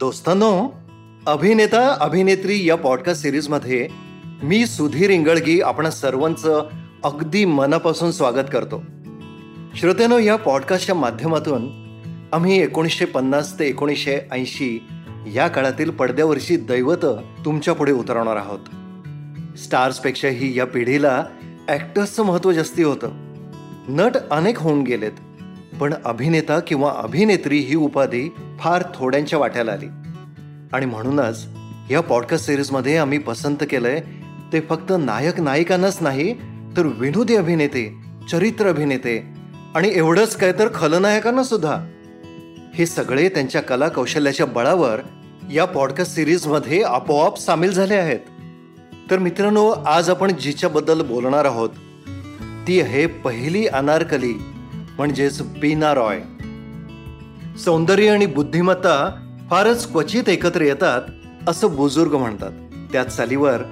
दोस्तांनो 0.00 0.68
अभिनेता 1.26 1.96
अभिनेत्री 2.00 2.68
या 2.68 2.76
पॉडकास्ट 2.76 3.22
सिरीजमध्ये 3.22 3.88
मी 4.42 4.66
सुधीर 4.66 5.10
इंगळगी 5.10 5.60
आपण 5.60 5.90
सर्वांचं 5.90 6.68
अगदी 7.04 7.44
मनापासून 7.44 8.10
स्वागत 8.10 8.46
करतो. 8.52 8.82
श्रोत्यानो 9.74 10.18
या 10.18 10.36
पॉडकास्टच्या 10.36 10.94
माध्यमातून 10.94 11.68
आम्ही 12.32 12.62
एकोणीसशे 12.62 13.04
पन्नास 13.04 13.58
ते 13.58 13.66
एकोणीसशे 13.66 14.18
ऐंशी 14.32 14.86
या 15.34 15.48
काळातील 15.48 15.90
पडद्यावरची 15.90 16.56
दैवत 16.56 17.04
तुमच्यापुढे 17.44 17.92
उतरवणार 17.92 18.36
आहोत. 18.36 18.60
स्टार्सपेक्षाही 19.58 20.58
या 20.58 20.66
पिढीला 20.66 21.24
ॲक्टर्सचं 21.68 22.22
महत्त्व 22.22 22.52
जास्ती 22.52 22.82
होतं. 22.82 23.08
नट 23.88 24.16
अनेक 24.30 24.58
होऊन 24.58 24.82
गेलेत 24.82 25.12
पण 25.80 25.94
अभिनेता 26.04 26.60
किंवा 26.60 26.94
अभिनेत्री 26.96 27.58
ही 27.58 27.76
उपाधी 27.76 28.28
फार 28.58 28.82
थोड्यांच्या 28.94 29.38
वाट्याला 29.38 29.72
आली. 29.72 29.86
आणि 30.72 30.86
म्हणूनच 30.86 31.46
या 31.90 32.00
पॉडकास्ट 32.00 32.46
सिरीजमध्ये 32.46 32.96
आम्ही 32.96 33.18
पसंत 33.18 33.56
केलंय 33.60 34.00
ते 34.52 34.60
फक्त 34.60 34.92
नायक 34.98 35.40
नायिकांनाच 35.40 35.98
नाही 36.00 36.32
तर 36.76 36.86
विनोदी 36.86 37.36
अभिनेते 37.36 37.94
चरित्र 38.32 38.68
अभिनेते 38.68 39.24
आणि 39.74 39.90
एवढंच 39.94 40.36
काय 40.36 40.52
तर 40.52 40.68
खलनायकांना 40.74 41.42
सुद्धा. 41.42 41.76
हे 42.74 42.86
सगळे 42.86 43.28
त्यांच्या 43.28 43.62
कला 43.62 43.88
कौशल्याच्या 43.88 44.46
बळावर 44.46 45.00
या 45.52 45.64
पॉडकास्ट 45.64 46.14
सिरीजमध्ये 46.14 46.82
आपोआप 46.82 47.38
सामील 47.38 47.72
झाले 47.72 47.94
आहेत. 47.94 48.20
तर 49.10 49.18
मित्रांनो 49.18 49.68
आज 49.70 50.10
आपण 50.10 50.32
जिच्याबद्दल 50.40 51.02
बोलणार 51.02 51.44
आहोत 51.44 51.70
ती 52.68 52.80
आहे 52.80 53.06
पहिली 53.06 53.66
अनारकली 53.66 54.32
म्हणजेच 54.96 55.42
बीना 55.42 55.94
रॉय. 55.94 56.20
सौंदर्य 57.64 58.08
आणि 58.08 58.26
बुद्धिमत्ता 58.26 59.10
फारच 59.50 59.90
क्वचित 59.92 60.28
एकत्र 60.28 60.60
येतात 60.60 61.02
असं 61.48 61.74
बुजुर्ग 61.76 62.14
म्हणतात. 62.14 62.50
त्याच 62.92 63.16
चालीवर 63.16 63.62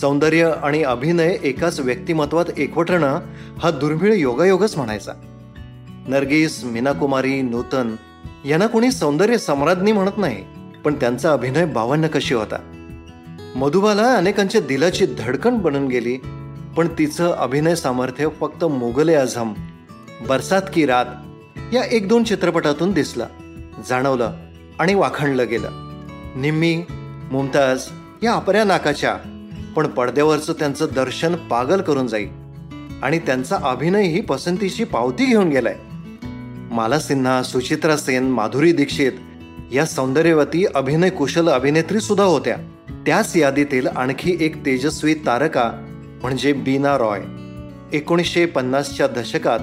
सौंदर्य 0.00 0.52
आणि 0.62 0.82
अभिनय 0.82 1.36
एकाच 1.42 1.80
व्यक्तिमत्वात 1.80 2.44
एकवटणं 2.56 3.20
हा 3.62 3.70
दुर्मिळ 3.70 4.12
योगायोगच 4.12 4.76
म्हणायचा. 4.76 5.12
नर्गिस 6.08 6.64
मीनाकुमारी 6.64 7.42
नूतन 7.42 7.94
यांना 8.44 8.66
कोणी 8.66 8.90
सौंदर्य 8.90 9.38
सम्राज्ञी 9.38 9.92
म्हणत 9.92 10.18
नाही 10.18 10.44
पण 10.84 10.94
त्यांचा 10.94 11.32
अभिनय 11.32 11.64
बावन्न 11.64 12.06
कशी 12.06 12.34
होता. 12.34 12.56
मधुबाला 13.56 14.14
अनेकांच्या 14.14 14.60
दिलाची 14.60 15.06
धडकण 15.18 15.58
बनून 15.58 15.86
गेली 15.86 16.16
पण 16.76 16.88
तिचं 16.98 17.32
अभिनय 17.32 17.74
सामर्थ्य 17.74 18.28
फक्त 18.40 18.64
मुघले 18.64 19.14
आझम 19.14 19.52
बरसात 20.28 20.62
की 20.74 20.86
रात 20.86 21.06
या 21.72 21.82
एक 21.84 22.08
दोन 22.08 22.24
चित्रपटातून 22.24 22.92
दिसला 22.92 23.26
जाणवलं 23.88 24.32
आणि 24.78 24.94
वाखणलं 24.94 25.48
गेलं. 25.48 25.68
निम्मी 26.36 26.82
मुमताज 27.32 27.82
या 28.22 28.32
अपऱ्या 28.32 28.64
नाकाच्या 28.64 29.16
पण 29.76 29.86
पडद्यावरचं 29.86 30.52
त्यांचं 30.52 30.86
दर्शन 30.94 31.34
पागल 31.34 31.80
करून 31.80 32.06
जाईल 32.06 32.28
आणि 33.02 33.18
त्यांचा 33.18 33.58
अभिनयही 33.62 34.20
पसंतीची 34.20 34.84
पावती 34.84 35.24
घेऊन 35.24 35.48
गेलाय. 35.48 35.76
माला 36.72 36.98
सिन्हा 36.98 37.42
सुचित्रा 37.42 37.96
सेन 37.96 38.22
माधुरी 38.22 38.72
दीक्षित 38.72 39.12
या 39.72 39.86
सौंदर्यवती 39.86 40.64
अभिनय 40.74 41.10
कुशल 41.10 41.48
अभिनेत्री 41.48 42.00
सुद्धा 42.00 42.24
होत्या. 42.24 42.56
त्याच 43.06 43.36
यादीतील 43.36 43.86
आणखी 43.86 44.36
एक 44.40 44.66
तेजस्वी 44.66 45.14
तारका 45.14 45.72
म्हणजे 46.22 46.52
बीना 46.52 46.98
रॉय. 46.98 47.20
एकोणीसशे 47.96 48.46
पन्नासच्या 48.46 49.06
दशकात 49.06 49.60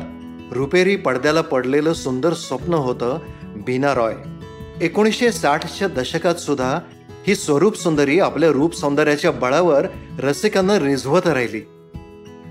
रुपेरी 0.51 0.95
पडद्याला 0.95 1.41
पडलेलं 1.41 1.93
सुंदर 1.93 2.33
स्वप्न 2.33 2.73
होतं 2.73 3.19
बीना 3.45 3.93
रॉय. 3.93 4.13
एकोणीसशे 4.81 5.31
साठच्या 5.31 5.87
दशकात 5.87 6.35
सुद्धा 6.35 6.79
ही 7.27 7.35
स्वरूप 7.35 7.77
सुंदरी 7.77 8.19
आपल्या 8.19 8.49
रूप 8.49 8.75
सौंदर्याच्या 8.75 9.31
बळावर 9.31 9.85
रसिकांना 10.19 10.79
रिझवत 10.79 11.27
राहिली. 11.27 11.61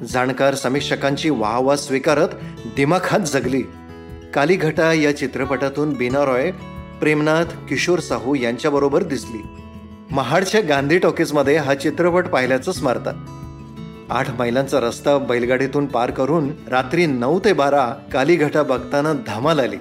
जाणकार 0.09 0.55
समीक्षकांची 0.55 1.31
वाहवा 1.31 1.77
स्वीकारत 1.77 2.29
दिमाखात 2.77 3.21
जगली. 3.21 3.63
कालीघटा 4.35 4.93
या 4.93 5.17
चित्रपटातून 5.17 5.93
बीना 5.93 6.25
रॉय 6.25 6.51
प्रेमनाथ 7.01 7.45
किशोर 7.69 7.99
साहू 7.99 8.35
यांच्याबरोबर 8.35 9.03
दिसली. 9.03 9.43
महाडच्या 10.11 10.61
गांधी 10.61 10.99
टॉकीजमध्ये 10.99 11.57
हा 11.57 11.75
चित्रपट 11.75 12.27
पाहिल्याचं 12.27 12.73
स्मरतात. 12.73 13.15
आठ 14.11 14.31
मैलांचा 14.31 14.81
रस्ता 14.81 15.19
बैलगाडीतून 15.19 15.87
पार 15.87 16.11
करून 16.11 16.51
रात्री 16.69 17.07
नऊ 17.07 17.41
ते 17.45 17.53
बारा 17.53 17.95
कालीघटा 18.13 18.63
बघताना 18.63 19.13
धमाल 19.27 19.61
आली. 19.61 19.77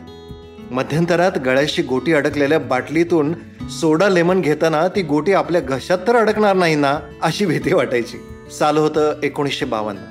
मध्यंतरात 0.71 1.31
गळ्याशी 1.45 1.81
गोटी 1.81 2.13
अडकलेल्या 2.13 2.59
बाटलीतून 2.59 3.33
सोडा 3.69 4.09
लेमन 4.09 4.41
घेताना 4.41 4.87
ती 4.87 5.01
गोटी 5.01 5.33
आपल्या 5.33 5.61
घशात 5.61 5.97
तर 6.07 6.16
अडकणार 6.16 6.55
नाही 6.55 6.75
ना 6.75 6.99
अशी 7.21 7.45
भीती 7.45 7.73
वाटायची. 7.73 8.17
साल 8.59 8.77
होतं 8.77 9.13
एकोणीसशे 9.23 9.66
बावन्न. 9.66 10.01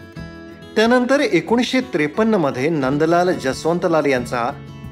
त्यानंतर 0.77 1.21
एकोणीसशे 1.21 1.81
त्रेपन्नमध्ये 1.81 2.69
नंदलाल 2.69 3.33
जसवंतलाल 3.33 4.07
यांचा 4.07 4.51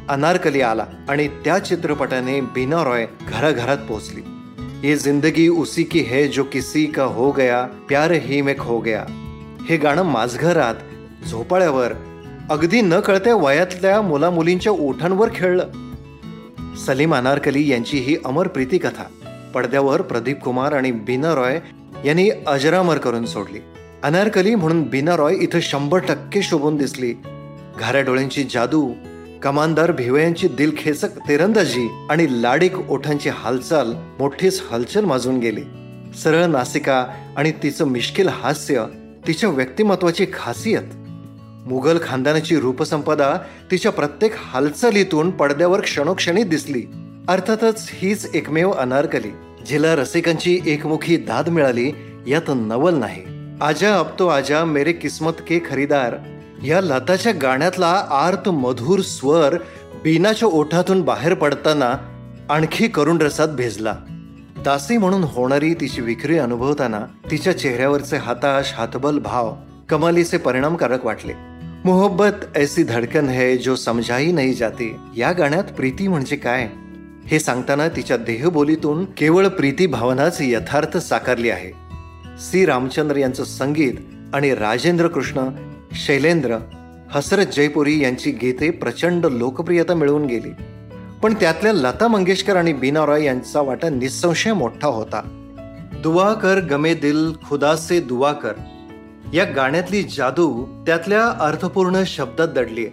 अनारकली 0.08 0.60
आला 0.60 0.86
आणि 1.08 1.28
त्या 1.28 1.58
चित्रपटाने 1.58 2.40
बीना 2.40 2.84
रॉय 2.84 3.06
घराघरात 3.28 3.78
पोहोचली. 3.78 4.20
ये 4.84 4.96
जिंदगी 4.96 5.48
उसी 5.48 5.82
की 5.82 6.00
है 6.00 6.26
जो 6.28 6.42
किसी 6.44 6.86
का 6.86 7.04
हो 7.04 7.30
गया 7.30 7.62
प्यार 7.88 8.10
ही 8.10 8.40
में 8.42 8.54
खो 8.58 8.78
गया। 8.78 9.04
हे 9.68 9.76
गाणं 9.76 10.02
माझघरात 10.02 10.74
झोपाळ्यावर 11.30 11.92
अगदी 12.50 12.80
न 12.80 13.00
कळत्या 13.00 13.34
वयातल्या 13.34 14.02
मुला 14.02 14.30
मुलींच्या 14.30 14.72
ओठांवर 14.72 15.28
खेळलं. 15.34 15.68
सलीम 16.86 17.14
अनारकली 17.14 17.70
यांची 17.70 17.98
ही 17.98 18.16
अमर 18.24 18.48
प्रीती 18.48 18.78
कथा 18.78 19.04
पडद्यावर 19.54 20.02
प्रदीप 20.02 20.38
कुमार 20.38 20.72
आणि 20.72 20.92
बीना 20.92 21.34
रॉय 21.34 21.60
यांनी 22.04 22.30
अजरामर 22.46 22.98
करून 22.98 23.26
सोडली. 23.26 23.58
अनारकली 24.02 24.54
म्हणून 24.54 24.82
बीना 24.82 25.16
रॉय 25.16 25.34
इथं 25.34 25.60
शंभर 25.60 25.98
टक्के 25.98 26.42
शोभून 26.42 26.76
दिसली. 26.76 27.12
घाऱ्या 27.80 28.00
डोळ्यांची 28.00 28.44
जादू 28.44 28.92
कमानदार 29.44 29.92
भिवयांची 29.92 30.48
दिलखेचक 30.48 31.18
तिरंदाजी 31.18 31.88
आणि 32.10 32.42
लाडीक 32.42 32.90
ओठांची 32.90 33.28
हालचाल 33.28 33.92
मोठीच 34.20 34.62
हलचल 34.70 35.04
माजून 35.04 35.38
गेली. 35.38 35.60
सरळ 36.22 36.44
नासिका 36.44 37.06
आणि 37.36 37.52
तिचं 37.62 37.84
मिश्किल 37.84 38.28
हास्य 38.28 38.84
तिच्या 39.26 39.50
व्यक्तिमत्वाची 39.50 40.26
खासियत. 40.32 40.96
मुघल 41.66 41.98
खानदानाची 42.02 42.56
रूपसंपदा 42.56 43.36
तिच्या 43.70 43.92
प्रत्येक 43.92 44.32
हालचालीतून 44.36 45.30
पडद्यावर 45.30 45.80
क्षणोक्षणी 45.80 46.42
दिसली. 46.42 46.82
अर्थातच 47.28 47.90
हीच 47.92 48.30
एकमेव 48.34 48.70
अनारकली. 48.70 49.30
जिला 49.66 49.94
रसिकांची 49.94 50.60
एकमुखी 50.66 51.16
दाद 51.16 51.48
मिळाली 51.48 51.92
यात 52.26 52.48
नवल 52.48 52.94
नाही. 52.94 53.22
आजा 53.60 53.98
अब 53.98 54.06
तो 54.18 54.26
आजा 54.26 54.64
मेरे 54.64 54.92
किस्मत 54.92 55.32
के 55.32 55.58
खरीदार 55.70 56.33
या 56.64 56.80
लताच्या 56.80 57.32
गाण्यातला 57.32 58.06
आर्त 58.10 58.48
मधुर 58.48 59.00
स्वर 59.00 59.54
बीनाच्या 60.04 60.48
ओठातून 60.48 61.02
बाहेर 61.02 61.34
पडताना 61.34 61.92
आणखी 62.50 62.88
करुण 62.88 63.18
रसात 63.20 63.48
भेजला. 63.48 63.94
दासी 64.64 64.96
म्हणून 64.96 65.24
होणारी 65.24 65.74
तिची 65.74 66.00
विक्री 66.00 66.38
अनुभवताना 66.38 67.00
तिच्या 67.30 67.58
चेहऱ्यावरचे 67.58 68.16
हाताश 68.16 68.72
हातबल 68.76 69.18
भाव 69.18 69.54
कमालीचे 69.88 70.36
परिणामकारक 70.36 71.04
वाटले. 71.04 71.32
मोहब्बत 71.84 72.56
ऐसी 72.56 72.82
धडकन 72.82 73.28
है 73.28 73.56
जो 73.56 73.74
समजाही 73.74 74.32
नाही 74.32 74.54
जाते. 74.54 74.96
या 75.16 75.32
गाण्यात 75.32 75.64
प्रीती 75.64 76.08
म्हणजे 76.08 76.36
काय? 76.36 76.68
हे 77.26 77.40
सांगताना 77.40 77.88
तिच्या 77.88 78.16
देहबोलीतून 78.16 79.04
केवळ 79.04 79.48
प्रीती 79.48 79.86
भावनाच 79.86 80.36
यथार्थ 80.40 80.96
साकारली 80.96 81.50
आहे. 81.50 81.70
सी. 82.38 82.66
रामचंद्र 82.66 83.16
यांचं 83.16 83.44
संगीत 83.44 83.94
आणि 84.34 84.54
राजेंद्र 84.54 85.08
कृष्ण 85.08 85.40
शैलेंद्र 85.94 86.56
हसरत 87.10 87.46
जयपुरी 87.46 88.02
यांची 88.02 88.30
गीते 88.30 88.70
प्रचंड 88.70 89.26
लोकप्रियता 89.26 89.94
मिळवून 89.94 90.24
गेली. 90.26 90.50
पण 91.22 91.34
त्यातल्या 91.34 91.72
लता 91.72 92.08
मंगेशकर 92.08 92.56
आणि 92.56 92.72
बीना 92.72 93.06
रॉय 93.06 93.24
यांचा 93.24 93.60
वाटा 93.60 93.88
निसंशय 93.88 94.52
मोठा 94.52 94.86
होता. 94.86 95.20
दुआ 96.02 96.32
कर 96.32 96.60
गमे 96.60 96.94
दिल 96.94 97.32
खुदा 97.48 97.76
से 97.76 98.00
दुआ 98.00 98.32
कर 98.32 98.52
या 99.34 99.44
गाण्यातली 99.44 100.02
जादू 100.02 100.64
त्यातल्या 100.86 101.26
अर्थपूर्ण 101.26 102.02
शब्दात 102.06 102.48
दडली 102.48 102.86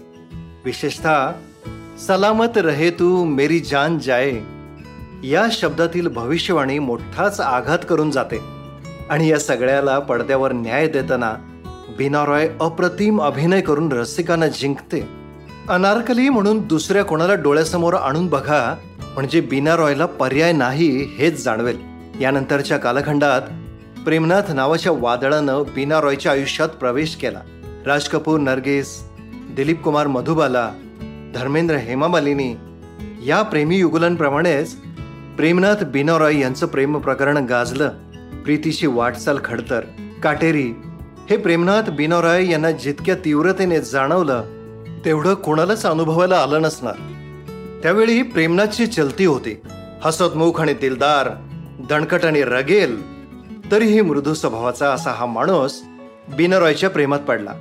विशेषतः 0.65 1.31
सलामत 2.07 2.57
रहे 2.57 2.89
तू 2.89 3.23
मेरी 3.23 3.59
जान 3.59 3.99
जाय 3.99 4.31
या 5.23 5.47
शब्दातील 5.51 6.07
भविष्यवाणी 6.07 6.79
मोठाच 6.79 7.39
आघात 7.39 7.79
करून 7.89 8.11
जाते. 8.11 8.39
आणि 9.09 9.27
या 9.27 9.39
सगळ्याला 9.39 9.99
पडद्यावर 9.99 10.51
न्याय 10.51 10.87
देताना 10.87 11.33
बीना 11.97 12.25
रॉय 12.25 12.49
अप्रतिम 12.61 13.21
अभिनय 13.21 13.61
करून 13.61 13.91
रसिकांना 13.91 14.47
जिंकते. 14.47 15.09
अनारकली 15.69 16.29
म्हणून 16.29 16.67
दुसऱ्या 16.67 17.03
कोणाला 17.05 17.33
डोळ्यासमोर 17.33 17.93
आणून 17.93 18.27
बघा 18.27 18.75
म्हणजे 19.13 19.41
बीना 19.41 19.75
रॉयला 19.75 20.05
पर्याय 20.05 20.51
नाही 20.51 21.15
हेच 21.17 21.43
जाणवेल. 21.43 21.77
यानंतरच्या 22.21 22.77
कालखंडात 22.77 23.41
प्रेमनाथ 24.03 24.51
नावाच्या 24.51 24.91
वादळानं 24.91 25.63
बीना 25.75 26.01
रॉयच्या 26.01 26.31
आयुष्यात 26.31 26.69
प्रवेश 26.69 27.15
केला. 27.15 27.39
राज 27.85 28.07
कपूर 28.07 28.39
नर्गिस 28.39 29.03
दिलीप 29.55 29.81
कुमार 29.81 30.07
मधुबाला 30.07 30.71
धर्मेंद्र 31.35 31.75
हेमामालिनी 31.75 32.55
या 33.25 33.41
प्रेमी 33.41 33.77
युगुलांप्रमाणेच 33.77 34.75
प्रेमनाथ 35.37 35.83
बिनोरॉय 35.83 36.39
यांचं 36.39 36.65
प्रेम 36.65 36.97
प्रकरण 36.97 37.45
गाजलं. 37.45 37.89
प्रीतीची 38.43 38.87
वाटचाल 38.87 39.39
खडतर. 39.45 39.79
काटेरी 40.23 40.73
हे 41.29 41.37
प्रेमनाथ 41.37 41.89
बिनोरॉय 41.89 42.49
यांना 42.49 42.71
जितक्या 42.71 43.15
तीव्रतेने 43.15 43.81
जाणवलं 43.81 44.43
तेवढं 45.05 45.33
कोणालाच 45.33 45.85
अनुभवायला 45.85 46.37
आलं 46.37 46.61
नसणार. 46.61 46.93
त्यावेळी 47.83 48.21
प्रेमनाथची 48.21 48.87
चलती 48.87 49.25
होती. 49.25 49.61
हसतमुख 50.03 50.61
आणि 50.61 50.73
दिलदार 50.73 51.29
दणकट 51.89 52.25
आणि 52.25 52.41
रगेल 52.41 53.01
तरीही 53.71 54.01
मृदू 54.01 54.33
स्वभावाचा 54.33 54.89
असा 54.89 55.11
हा 55.11 55.25
माणूस 55.25 55.81
बिनरॉयच्या 56.37 56.89
प्रेमात 56.89 57.19
पडला. 57.19 57.51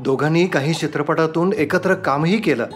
दोघांनी 0.00 0.46
काही 0.46 0.74
चित्रपटातून 0.74 1.52
एकत्र 1.52 1.94
कामही 1.94 2.36
केलं. 2.36 2.66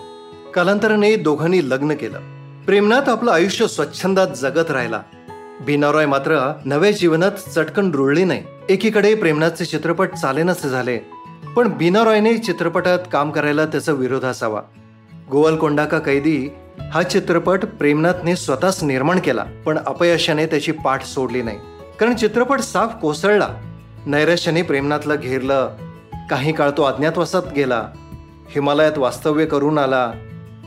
कालांतराने 0.54 1.16
दोघांनी 1.16 1.70
लग्न 1.70 1.94
केलं. 1.94 2.18
प्रेमनाथ 2.64 3.08
आपलं 3.08 3.30
आयुष्य 3.30 3.66
स्वच्छंदात 3.66 4.26
जगत 4.36 4.70
राहिला. 4.70 5.02
बिनारॉय 5.60 6.06
मात्र 6.06 6.52
नव्या 6.64 6.90
जीवनात 6.90 7.32
चटकन 7.32 7.90
रुळली 7.90 8.24
नाही. 8.24 8.44
एकीकडे 8.68 9.14
प्रेमनाथचे 9.14 9.64
चित्रपट 9.64 10.10
चालेनच 10.10 10.66
झाले 10.66 10.98
पण 11.56 11.68
बिनारॉयने 11.68 12.38
चित्रपटात 12.38 12.98
काम 13.12 13.30
करायला 13.30 13.66
त्याचा 13.66 13.92
विरोध 13.92 14.24
असावा. 14.24 14.62
गोवलकोंडा 15.30 15.84
का 15.84 15.98
कैदी 15.98 16.48
हा 16.92 17.02
चित्रपट 17.02 17.64
प्रेमनाथने 17.64 18.36
स्वतःच 18.36 18.84
निर्माण 18.84 19.18
केला 19.18 19.44
पण 19.66 19.78
अपयशाने 19.86 20.46
त्याची 20.46 20.72
पाठ 20.72 21.04
सोडली 21.04 21.42
नाही. 21.42 21.58
कारण 22.00 22.14
चित्रपट 22.14 22.60
साफ 22.60 22.94
कोसळला. 23.02 23.48
नैराश्याने 24.06 24.62
प्रेमनाथला 24.62 25.14
घेरलं. 25.14 25.70
काही 26.30 26.52
काळ 26.52 26.70
तो 26.70 26.82
अज्ञातवासात 26.82 27.42
गेला. 27.56 27.88
हिमालयात 28.48 28.98
वास्तव्य 28.98 29.46
करून 29.46 29.78
आला. 29.78 30.12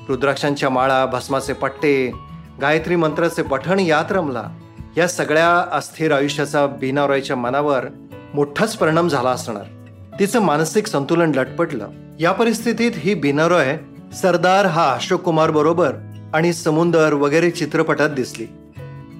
रुद्राक्षांच्या 0.09 0.69
माळा 0.69 1.05
भस्माचे 1.05 1.53
पट्टे 1.53 2.11
गायत्री 2.61 2.95
मंत्राचे 2.95 3.41
पठण 3.41 3.79
यात 3.79 4.11
रमला. 4.11 4.43
या 4.97 5.07
सगळ्या 5.07 5.65
अस्थिर 5.71 6.11
आयुष्याचा 6.11 6.65
बीनारायच्या 6.65 7.35
मनावर 7.35 7.85
मोठाच 8.33 8.77
परिणाम 8.77 9.07
झाला 9.07 9.29
असणार. 9.29 9.63
तिचं 10.19 10.41
मानसिक 10.41 10.87
संतुलन 10.87 11.31
लटपटलं. 11.35 11.87
या 12.19 12.31
परिस्थितीत 12.31 12.91
ही 12.95 13.13
बिनारॉय 13.13 13.77
सरदार 14.21 14.65
हा 14.65 14.93
अशोक 14.93 15.21
कुमार 15.21 15.51
बरोबर 15.51 15.93
आणि 16.33 16.53
समुंदर 16.53 17.13
वगैरे 17.13 17.49
चित्रपटात 17.49 18.09
दिसली. 18.09 18.45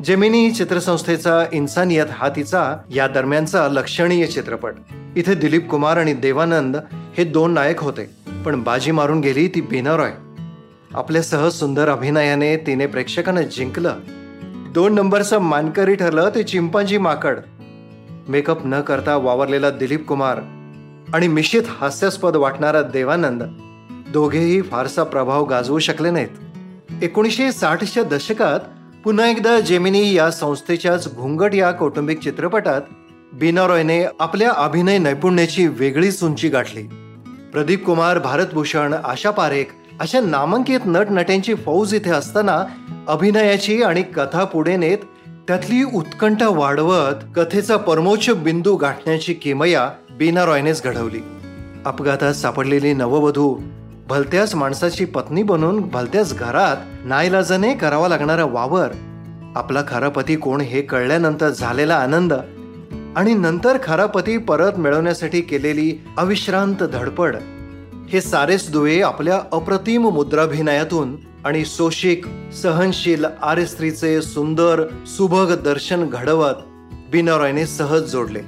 जेमिनी 0.06 0.52
चित्रसंस्थेचा 0.52 1.46
इन्सानियत 1.54 2.06
हा 2.12 2.30
तिचा 2.30 2.78
या 2.90 3.08
दरम्यानचा 3.08 3.68
लक्षणीय 3.68 4.26
चित्रपट. 4.26 4.74
इथे 5.16 5.36
दिलीप 5.36 5.70
कुमार 5.70 5.98
आणि 5.98 6.14
देवानंद 6.14 6.78
हे 7.18 7.24
दोन 7.24 7.54
नायक 7.54 7.80
होते 7.80 8.10
पण 8.46 8.64
बाजी 8.64 8.92
मारून 8.92 9.22
गेली 9.22 9.48
ती 9.48 9.62
बिनारॉय 9.62 10.12
आपल्यासह 10.94 11.50
सुंदर 11.50 11.90
अभिनयाने 11.90 12.56
तिने 12.58 12.86
प्रेक्षकांना 12.86 13.42
जिंकलं. 13.42 13.94
दोन 14.78 14.94
नंबरचं 14.94 15.40
मानकरी 15.40 15.96
ठरलं 15.96 16.30
ते 16.36 16.44
चिंपांजी 16.44 16.98
माकड. 16.98 17.38
मेकअप 18.28 18.66
न 18.66 18.82
करता 18.82 19.16
वावरलेला 19.16 19.70
दिलीप 19.70 20.08
कुमार 20.08 20.38
आणि 21.14 21.28
मिश्रित 21.28 21.64
हास्यास्पद 21.68 22.36
वाटणारा 22.36 22.82
देवानंद 22.82 23.44
दोघेही 24.14 24.62
फारसा 24.62 25.04
प्रभाव 25.04 25.46
गाजवू 25.46 25.80
शकले 25.80 26.12
नाहीत. 26.12 27.04
एकोणीसशे 27.04 27.52
साठच्या 27.52 28.04
दशकात 28.04 28.60
पुन्हा 29.04 29.28
एकदा 29.28 29.60
जेमिनी 29.60 30.14
या 30.14 30.32
संस्थेच्याच 30.32 31.16
घुंगट 31.16 31.56
या 31.56 31.72
कौटुंबिक 31.72 32.20
चित्रपटात 32.20 32.82
बिनारॉयने 33.34 34.04
आपल्या 34.20 34.52
अभिनय 34.52 34.98
नैपुण्याची 34.98 35.68
वेगळीच 35.68 36.24
उंची 36.24 36.50
गाठली. 36.50 36.84
प्रदीप 37.54 37.86
कुमार 37.86 38.20
भारतभूषण 38.20 38.94
आशा 38.94 39.32
पारेख 39.32 39.66
अशा 40.00 40.20
नामांकित 40.20 40.80
नटनट्यांची 40.86 41.54
फौज 41.56 41.94
इथे 41.94 42.10
असताना 42.10 42.66
अभिनयाची 43.08 43.84
आणि 43.84 44.02
कथा 44.02 44.44
पुढे 44.44 44.78
नेत 44.78 44.98
त्यातली 45.48 45.84
उत्कंठा 45.84 46.48
वाढवत 46.50 47.24
कथेचा 47.36 47.78
परमोच्च 47.78 48.30
बिंदू 48.30 48.76
गाठण्याची 48.76 49.34
किमया 49.34 49.90
बीना 50.18 50.46
रॉयनेच 50.46 50.84
घडवली. 50.84 51.20
अपघातात 51.86 52.34
सापडलेली 52.34 52.94
नववधू 52.94 53.58
भलत्याच 54.10 54.56
माणसाची 54.56 55.06
पत्नी 55.06 55.44
बनून 55.44 55.80
भलत्याच 55.82 56.38
घरात 56.38 56.78
नाईलाजाने 57.06 57.74
करावा 57.74 58.08
लागणारा 58.08 58.46
वावर 58.46 58.88
आपला 59.56 59.82
खरा 59.88 60.10
पती 60.10 60.36
कोण 60.36 60.62
हे 60.62 60.82
कळल्यानंतर 60.82 61.50
झालेला 61.50 61.96
आनंद 61.96 62.34
आणि 63.16 63.34
नंतर 63.34 63.78
खरा 63.84 64.06
पती 64.06 64.38
परत 64.38 64.72
मिळवण्यासाठी 64.78 65.42
केलेली 65.42 66.04
अविश्रांत 66.18 66.84
धडपड 66.84 67.36
हे 68.10 68.22
सारेच 68.22 68.72
दुवे 68.72 69.02
आपल्या 69.02 69.42
अप्रतिम 69.52 70.10
मुद्राभिनयातून 70.10 71.16
आणि 71.46 71.66
सोशिक 71.66 72.26
सहनशील 72.64 73.26
आर्य 73.42 73.66
स्त्रीचे 73.66 74.22
सुंदर 74.22 74.84
सुभग 75.08 75.54
दर्शन 75.64 76.10
घडवत 76.10 76.54
बिनरॉयने 77.12 77.66
सहज 77.66 78.02
जोडले. 78.02 78.40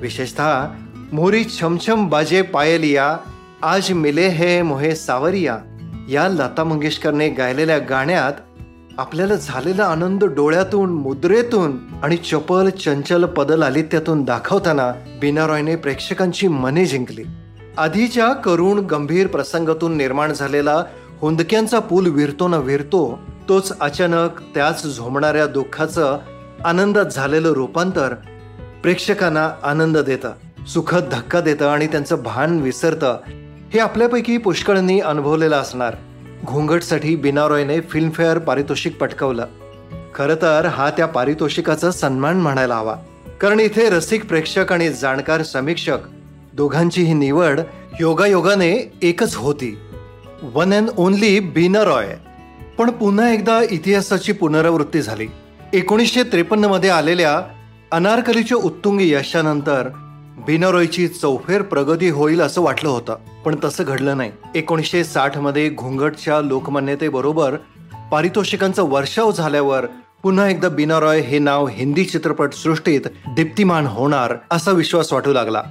विशेषतः 0.00 0.66
मोरी 1.12 1.44
छमछम 1.44 2.08
बाजे 2.08 2.42
पायलिया 2.42 3.16
आज 3.62 3.92
मिले 3.92 4.28
हे 4.28 4.62
मोहे 4.62 4.94
सावरिया 4.96 5.58
या 6.08 6.28
लता 6.28 6.64
मंगेशकरने 6.64 7.28
गायलेल्या 7.28 7.78
गाण्यात 7.78 8.32
आपल्याला 8.98 9.34
झालेला 9.34 9.84
आनंद 9.84 10.24
डोळ्यातून 10.24 10.90
मुद्रेतून 10.90 11.78
आणि 12.02 12.16
चपल 12.16 12.68
चंचल 12.68 13.24
पदलालित्यातून 13.24 14.24
दाखवताना 14.24 14.92
बिनारॉयने 15.20 15.76
प्रेक्षकांची 15.76 16.48
मने 16.48 16.84
जिंकली. 16.84 17.24
आधीच्या 17.78 18.32
करुण 18.32 18.78
गंभीर 18.78 19.26
प्रसंगातून 19.26 19.96
निर्माण 19.96 20.32
झालेला 20.32 20.84
हुंदक्यांचा 21.20 21.78
पूल 21.78 22.06
विरतो 22.06 22.48
ना 22.48 22.56
विरतो 22.56 23.18
तोच 23.48 23.72
अचानक 23.80 24.40
त्याच 24.54 24.96
झोमणाऱ्या 24.96 25.46
दुःखाचं 25.46 26.18
आनंदात 26.64 27.06
झालेलं 27.06 27.52
रूपांतर 27.52 28.14
प्रेक्षकांना 28.82 29.50
आनंद 29.62 29.98
देतं 29.98 30.32
सुखद 30.66 31.04
धक्का 31.12 31.40
देतं 31.40 31.66
आणि 31.66 31.86
त्यांचं 31.86 32.22
भान 32.22 32.60
विसरतं. 32.60 33.18
हे 33.72 33.78
आपल्यापैकी 33.78 34.38
पुष्कळनी 34.38 35.00
अनुभवलेलं 35.00 35.56
असणार. 35.56 35.94
घोंगटसाठी 36.44 37.16
बिनारॉयने 37.16 37.80
फिल्मफेअर 37.80 38.38
पारितोषिक 38.38 38.98
पटकवलं. 38.98 39.46
खरं 40.14 40.34
तर 40.34 40.66
हा 40.66 40.90
त्या 40.90 41.06
पारितोषिकाचा 41.06 41.90
सन्मान 41.90 42.40
म्हणायला 42.40 42.76
हवा. 42.76 42.96
कारण 43.40 43.60
इथे 43.60 43.90
रसिक 43.90 44.28
प्रेक्षक 44.28 44.72
आणि 44.72 44.88
जाणकार 44.88 45.42
समीक्षक 45.42 45.98
दोघांची 46.52 47.02
ही 47.02 47.14
निवड 47.14 47.60
योगायोगाने 48.00 48.92
एकच 49.02 49.36
होती. 49.36 49.78
वन 50.42 50.74
अँड 50.74 50.88
ओनली 50.96 51.40
बिनरॉय 51.40 52.14
पण 52.78 52.90
पुन्हा 52.90 53.30
एकदा 53.30 53.62
इतिहासाची 53.70 54.32
पुनरावृत्ती 54.32 55.02
झाली. 55.02 55.26
एकोणीसशे 55.72 56.22
त्रेपन्नमध्ये 56.22 56.90
आलेल्या 56.90 57.42
अनारकलीच्या 57.92 58.58
उत्तुंगी 58.58 59.12
यशानंतर 59.12 59.88
बिनरॉयची 60.46 61.08
चौफेर 61.08 61.62
प्रगती 61.62 62.08
होईल 62.08 62.40
असं 62.40 62.62
वाटलं 62.62 62.88
होतं. 62.88 63.16
पण 63.44 63.56
तसं 63.64 63.84
घडलं 63.86 64.16
नाही. 64.16 64.32
एकोणीसशे 64.54 65.04
साठमध्ये 65.04 65.70
घुंगटच्या 65.70 66.40
लोकमान्यतेबरोबर 66.40 67.56
पारितोषिकांचा 68.12 68.82
वर्षाव 68.82 69.32
झाल्यावर 69.32 69.86
पुन्हा 70.22 70.48
एकदा 70.48 70.68
बिनारॉय 70.68 71.20
हे 71.20 71.38
नाव 71.38 71.66
हिंदी 71.66 72.04
चित्रपट 72.04 72.52
सृष्टीत 72.52 73.00
दीप्तिमान 73.28 73.86
होणार 73.86 74.34
असा 74.50 74.70
विश्वास 74.70 75.12
वाटू 75.12 75.32
लागला. 75.32 75.62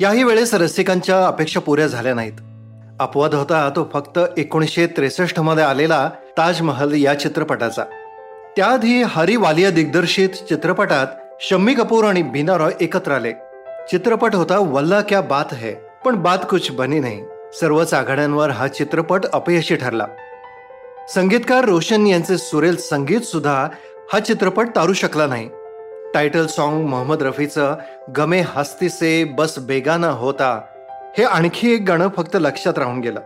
याही 0.00 0.22
वेळेस 0.22 0.54
रसिकांच्या 0.54 1.26
अपेक्षा 1.26 1.60
पुऱ्या 1.60 1.86
झाल्या 1.86 2.14
नाहीत. 2.14 2.32
अपवाद 3.00 3.34
होता 3.34 3.68
तो 3.76 3.88
फक्त 3.92 4.18
एकोणीसशे 4.38 4.86
त्रेसष्टमध्ये 4.86 5.64
आलेला 5.64 6.10
ताजमहल 6.38 6.92
या 6.94 7.14
चित्रपटाचा. 7.14 7.84
त्याआधी 8.56 9.02
हरी 9.02 9.36
वालिया 9.36 9.70
दिग्दर्शित 9.70 10.28
चित्रपटात 10.48 11.06
शम्मी 11.40 11.74
कपूर 11.74 12.04
आणि 12.04 12.22
बीना 12.22 12.56
रॉय 12.58 12.72
एकत्र 12.80 13.12
आले. 13.12 13.32
चित्रपट 13.90 14.34
होता 14.34 14.58
वल्ला 14.58 15.00
क्या 15.00 15.20
बात 15.20 15.52
है 15.52 15.72
पण 16.04 16.16
बात 16.22 16.38
कुछ 16.50 16.70
बनी 16.70 16.98
नाही. 17.00 17.22
सर्वच 17.60 17.94
आघाड्यांवर 17.94 18.50
हा 18.50 18.66
चित्रपट 18.68 19.26
अपयशी 19.32 19.76
ठरला. 19.76 20.06
संगीतकार 21.14 21.64
रोशन 21.64 22.06
यांचे 22.06 22.38
सुरेल 22.38 22.76
संगीत 22.76 23.20
सुद्धा 23.20 23.68
हा 24.12 24.18
चित्रपट 24.20 24.68
तारू 24.76 24.92
शकला 24.92 25.26
नाही. 25.26 25.48
टायटल 26.14 26.46
सॉन्ग 26.46 26.86
मोहम्मद 26.86 27.22
रफीचं 27.22 27.74
गमे 28.16 28.40
हस्ती 28.46 28.88
से 28.88 29.24
बस 29.38 29.58
बेगाना 29.58 30.10
होता 30.10 30.58
हे 31.16 31.24
आणखी 31.24 31.74
एक 31.74 31.84
गाणं 31.86 32.08
फक्त 32.16 32.36
लक्षात 32.40 32.78
राहून 32.78 33.00
गेलं. 33.00 33.20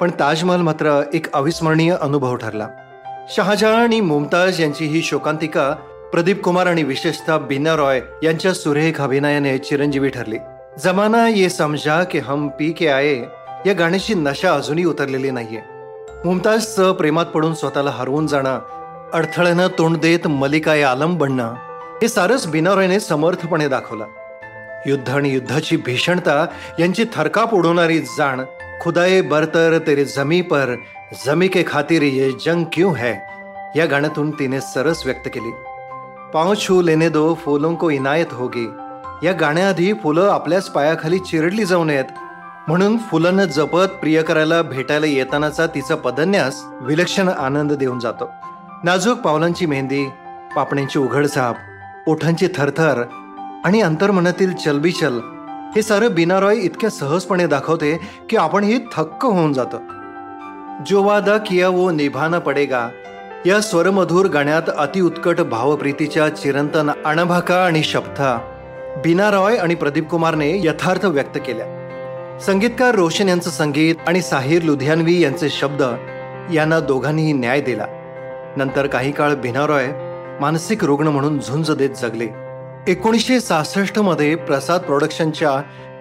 पण 0.00 0.10
ताजमहल 0.20 0.60
मात्र 0.60 1.02
एक 1.14 1.32
अविस्मरणीय 1.32 1.96
अनुभव 2.00 2.36
ठरला. 2.36 2.68
शहाजहान 3.28 3.74
आणि 3.74 4.00
मुमताज 4.00 4.60
यांची 4.60 4.84
ही 4.84 5.02
शोकांतिका 5.02 5.74
प्रदीप 6.12 6.42
कुमार 6.42 6.66
आणि 6.66 6.82
विशेषतः 6.82 7.38
बिना 7.38 7.76
रॉय 7.76 8.00
यांच्या 8.22 8.52
सुरेख 8.52 9.00
अभिनयाने 9.00 9.58
चिरंजीवी 9.58 10.08
ठरली. 10.08 10.36
जमाना 10.82 11.28
ये 11.28 11.48
समजा 11.48 12.04
की 12.04 12.18
हम 12.18 12.48
पी 12.48 12.72
के 12.72 12.88
आये 12.88 13.24
या 13.66 13.72
गाण्याची 13.72 14.14
नशा 14.14 14.54
अजूनही 14.54 14.84
उतरलेली 14.84 15.30
नाहीये. 15.30 15.60
मुमताजचं 16.24 16.92
प्रेमात 16.92 17.26
पडून 17.26 17.54
स्वतःला 17.54 17.90
हरवून 17.90 18.26
जाणं 18.26 18.58
अडथळ्यानं 19.12 19.66
तोंड 19.66 19.96
देत 19.96 20.26
मलिका 20.26 20.74
या 20.74 20.90
आलम 20.90 21.18
बनणं 21.18 21.54
हे 22.02 22.08
सारंच 22.08 22.46
बिना 22.46 22.74
रॉयने 22.74 23.00
समर्थपणे 23.00 23.68
दाखवलं. 23.68 24.04
युद्ध 24.88 25.10
आणि 25.10 25.34
युद्धाची 25.34 25.76
भीषणता 25.76 26.46
यांची 26.78 27.04
थरकाप 27.14 27.54
उडवणारी 27.54 27.98
जाण. 27.98 28.40
खुदाए 28.80 29.20
बरतर 29.20 29.78
तेरे 29.78 30.04
जमी 30.04 30.40
पर 30.40 30.74
जमी 31.26 31.48
के 31.48 31.64
खातिर 31.66 32.02
ये 32.02 32.32
जंग 32.46 32.64
क्यों 32.72 32.96
है? 32.96 33.12
या 33.76 33.86
गाण्यातून 33.86 34.30
तिने 34.30 34.60
सरस 34.60 35.02
व्यक्त 35.04 35.28
केली. 35.34 35.50
पाव 36.34 36.54
छू 36.54 36.82
लेने 36.82 37.08
दो 37.08 37.34
फुलों 37.34 37.74
को 37.74 37.90
इनायत 37.90 38.26
होगी. 38.32 38.70
या 39.26 39.32
गाण्याआधी 39.32 39.92
फुलं 39.92 40.28
आपल्याच 40.30 40.68
पायाखाली 40.68 41.18
चिरडली 41.18 41.64
जाऊ 41.64 41.84
नयेत 41.84 42.04
म्हणून 42.68 42.98
फुलांना 42.98 43.44
जपत 43.44 43.88
प्रिय 44.00 44.22
करायला 44.22 44.62
भेटायला 44.62 45.06
येतानाचा 45.06 45.66
तिचा 45.66 45.94
पदन्यास 45.94 46.62
विलक्षण 46.80 47.28
आनंद 47.28 47.72
देऊन 47.72 47.98
जातो. 47.98 48.30
नाजूक 48.84 49.18
पावलांची 49.18 49.66
मेहंदी 49.66 50.10
पापण्यांची 50.56 50.98
उघडझाप 50.98 51.56
ओठांची 52.06 52.48
थरथर 52.56 53.02
आणि 53.68 53.80
अंतर्मनातील 53.80 54.52
चलबिचल 54.52 55.18
हे 55.76 55.82
सारं 55.82 56.14
बिना 56.14 56.40
रॉय 56.40 56.56
इतक्या 56.56 56.90
सहजपणे 56.90 57.46
दाखवते 57.46 58.00
की 58.30 58.36
आपण 58.36 58.64
ही 58.64 58.78
थक्क 58.78 59.24
होऊन 59.24 59.52
जातं. 59.52 59.78
जो 60.86 61.02
वादा 61.02 61.38
किया 61.38 61.68
वो 61.68 61.90
निभाना 61.90 62.38
पडेगा. 62.38 62.88
या 63.46 63.60
स्वरमधुर 63.60 64.26
गाण्यात 64.26 64.62
अतिउत्कट 64.78 65.40
भावप्रीतीच्या 65.40 66.28
चिरंतन 66.28 66.90
अणभाका 67.04 67.64
आणि 67.64 67.82
शब्दा 67.82 68.38
बिना 68.96 69.30
रॉय 69.30 69.56
आणि 69.56 69.74
प्रदीप 69.74 70.08
कुमारने 70.08 70.50
यथार्थ 70.64 71.04
व्यक्त 71.04 71.38
केल्या. 71.46 72.38
संगीतकार 72.46 72.94
रोशन 72.94 73.28
यांचं 73.28 73.50
संगीत 73.50 73.94
आणि 74.06 74.22
साहिर 74.22 74.62
लुधियानवी 74.62 75.20
यांचे 75.20 75.48
शब्द 75.48 75.82
यांना 76.54 76.80
दोघांनीही 76.80 77.32
न्याय 77.32 77.60
दिला. 77.60 77.86
नंतर 78.56 78.86
काही 78.86 79.12
काळ 79.12 79.34
बिना 79.34 79.66
रॉय 79.66 79.86
मानसिक 80.40 80.84
रुग्ण 80.84 81.08
म्हणून 81.08 81.38
झुंज 81.38 81.70
देत 81.70 81.90
जगले. 81.90 82.47
एकोणीसशे 82.88 83.40
सहासष्टमध्ये 83.40 84.34
प्रसाद 84.34 84.80
प्रोडक्शनच्या 84.80 85.50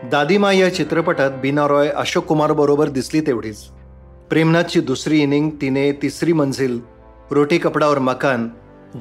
दादीमा 0.09 0.51
या 0.51 0.73
चित्रपटात 0.73 1.31
बीना 1.31 1.67
रॉय 1.67 1.89
अशोक 1.89 2.25
कुमार 2.25 2.51
बरोबर 2.51 2.89
दिसली 2.89 3.21
तेवढीच. 3.21 3.57
प्रेमनाथची 4.29 4.79
दुसरी 4.79 5.19
इनिंग 5.19 5.49
तिने 5.49 5.91
तिसरी 5.91 6.33
मंजिल 6.33 6.79
रोटी 7.31 7.57
कपडावर 7.57 7.99
मकान 7.99 8.47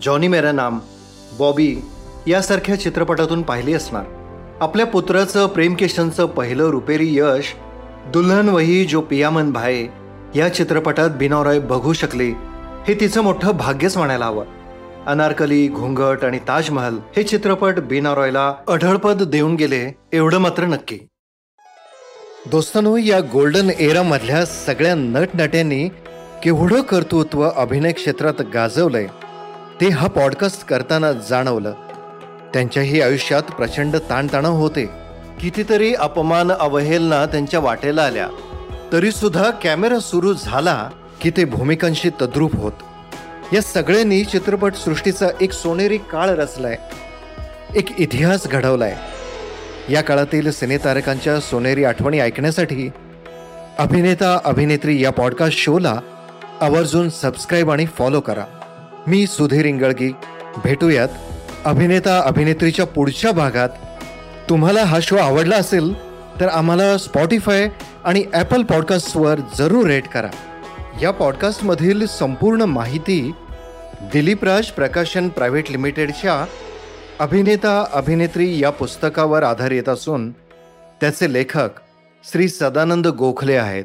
जॉनी 0.02 0.28
मेरा 0.28 0.52
नाम 0.52 0.78
बॉबी 1.38 1.76
यासारख्या 2.26 2.80
चित्रपटातून 2.80 3.42
पाहिली 3.42 3.74
असणार. 3.74 4.04
आपल्या 4.60 4.86
पुत्राचं 4.86 5.46
प्रेमकेशनचं 5.46 6.26
पहिलं 6.26 6.70
रुपेरी 6.70 7.18
यश 7.18 7.54
दुल्हन 8.12 8.48
वही 8.48 8.84
जो 8.84 9.00
पियामन 9.00 9.52
भाये 9.52 9.88
या 10.34 10.48
चित्रपटात 10.48 11.10
बिना 11.10 11.42
रॉय 11.44 11.58
बघू 11.58 11.92
शकले 11.92 12.30
हे 12.88 13.00
तिचं 13.00 13.22
मोठं 13.22 13.56
भाग्यच 13.56 13.96
म्हणायला 13.96 14.26
हवं. 14.26 14.44
अनारकली 15.06 15.68
घोंगट 15.68 16.24
आणि 16.24 16.38
ताजमहल 16.38 16.98
हे 17.16 17.22
चित्रपट 17.22 17.78
बीना 17.78 18.14
रॉयला 18.14 18.54
अढळपद 18.68 19.22
देऊन 19.22 19.54
गेले 19.54 19.96
एवढं 20.12 20.38
मात्र 20.38 20.64
नक्की. 20.64 20.98
दोस्तांनो 22.50 22.96
या 22.96 23.20
गोल्डन 23.20 23.70
एरा 23.70 24.02
मधल्या 24.02 24.44
सगळ्या 24.44 24.94
नटनट्यांनी 24.94 25.88
केवढं 26.42 26.80
कर्तृत्व 26.80 27.50
अभिनय 27.56 27.92
क्षेत्रात 27.92 28.42
गाजवलंय 28.54 29.06
ते 29.80 29.88
हा 29.88 30.06
पॉडकास्ट 30.06 30.66
करताना 30.66 31.12
जाणवलं. 31.12 31.72
त्यांच्याही 32.54 33.00
आयुष्यात 33.00 33.42
प्रचंड 33.42 33.96
ताणतणाव 33.96 34.54
होते. 34.54 34.86
कितीतरी 35.40 35.94
अपमान 35.94 36.52
अवहेलना 36.52 37.26
त्यांच्या 37.26 37.60
वाटेला 37.60 38.02
आल्या. 38.02 38.28
तरी 38.92 39.10
सुद्धा 39.10 39.50
कॅमेरा 39.50 39.98
सुरू 39.98 40.32
झाला 40.32 40.90
की 41.20 41.30
ते 41.30 41.44
भूमिकांशी 41.44 42.10
तद्रूप 42.10 42.56
होत. 42.56 42.72
या 43.52 43.62
सगळ्यांनी 43.62 44.24
चित्रपट 44.24 44.74
सृष्टीचा 44.74 45.28
एक 45.40 45.52
सोनेरी 45.52 45.98
काळ 45.98 46.28
रचलाय. 46.28 46.76
एक 47.74 48.00
इतिहास 48.00 48.46
घडवलाय. 48.46 48.96
या 49.88 50.02
काळातील 50.02 50.50
सिनेतारकांच्या 50.50 51.40
सोनेरी 51.40 51.84
आठवणी 51.84 52.18
ऐकण्यासाठी 52.18 52.90
अभिनेता 53.78 54.38
अभिनेत्री 54.44 55.02
या 55.02 55.10
पॉडकास्ट 55.10 55.58
शोला 55.58 56.00
आवर्जून 56.60 57.10
सबस्क्राईब 57.10 57.70
आणि 57.70 57.86
फॉलो 57.86 58.20
करा. 58.20 58.44
मी 59.06 59.26
सुधीर 59.26 59.66
इंगळगी. 59.66 60.12
भेटूयात 60.64 61.08
अभिनेता 61.64 62.22
अभिनेत्रीच्या 62.24 62.86
पुढच्या 62.86 63.32
भागात. 63.32 63.68
तुम्हाला 64.50 64.84
हा 64.84 64.98
शो 65.02 65.16
आवडला 65.16 65.56
असेल 65.56 65.94
तर 66.40 66.48
आम्हाला 66.48 66.98
स्पॉटीफाय 66.98 67.68
आणि 68.04 68.24
ॲपल 68.32 68.62
पॉडकास्टवर 68.62 69.38
जरूर 69.58 69.86
रेट 69.86 70.08
करा. 70.08 70.28
या 71.02 71.10
पॉडकास्टमधील 71.10 72.06
संपूर्ण 72.06 72.62
माहिती 72.62 73.32
दिलीप 74.12 74.44
राज 74.44 74.66
प्रकाशन 74.66 75.28
प्रायव्हेट 75.28 75.70
लिमिटेडच्या 75.70 76.44
अभिनेता 77.18 77.84
अभिनेत्री 77.92 78.62
या 78.62 78.70
पुस्तकावर 78.70 79.42
आधारित 79.42 79.88
असून 79.88 80.30
त्याचे 81.00 81.32
लेखक 81.32 81.68
श्री 82.32 82.48
सदानंद 82.48 83.06
गोखले 83.06 83.54
आहेत. 83.54 83.84